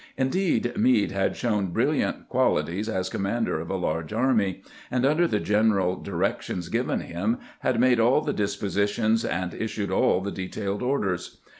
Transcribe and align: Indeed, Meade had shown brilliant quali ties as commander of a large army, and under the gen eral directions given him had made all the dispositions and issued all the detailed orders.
Indeed, 0.17 0.75
Meade 0.75 1.11
had 1.11 1.35
shown 1.35 1.67
brilliant 1.67 2.27
quali 2.27 2.63
ties 2.63 2.89
as 2.89 3.07
commander 3.07 3.59
of 3.59 3.69
a 3.69 3.75
large 3.75 4.11
army, 4.13 4.63
and 4.89 5.05
under 5.05 5.27
the 5.27 5.39
gen 5.39 5.69
eral 5.73 6.03
directions 6.03 6.69
given 6.69 7.01
him 7.01 7.37
had 7.59 7.79
made 7.79 7.99
all 7.99 8.21
the 8.21 8.33
dispositions 8.33 9.23
and 9.23 9.53
issued 9.53 9.91
all 9.91 10.19
the 10.19 10.31
detailed 10.31 10.81
orders. 10.81 11.37